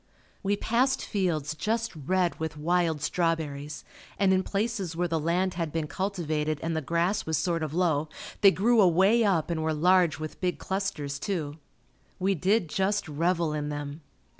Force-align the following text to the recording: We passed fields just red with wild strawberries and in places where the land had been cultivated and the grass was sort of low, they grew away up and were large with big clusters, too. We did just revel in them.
We 0.41 0.57
passed 0.57 1.05
fields 1.05 1.53
just 1.53 1.95
red 1.95 2.39
with 2.39 2.57
wild 2.57 3.03
strawberries 3.03 3.83
and 4.17 4.33
in 4.33 4.41
places 4.41 4.95
where 4.95 5.07
the 5.07 5.19
land 5.19 5.53
had 5.53 5.71
been 5.71 5.85
cultivated 5.85 6.59
and 6.63 6.75
the 6.75 6.81
grass 6.81 7.27
was 7.27 7.37
sort 7.37 7.61
of 7.61 7.75
low, 7.75 8.09
they 8.41 8.49
grew 8.49 8.81
away 8.81 9.23
up 9.23 9.51
and 9.51 9.61
were 9.61 9.75
large 9.75 10.17
with 10.17 10.41
big 10.41 10.57
clusters, 10.57 11.19
too. 11.19 11.57
We 12.17 12.33
did 12.33 12.67
just 12.67 13.07
revel 13.07 13.53
in 13.53 13.69
them. 13.69 14.01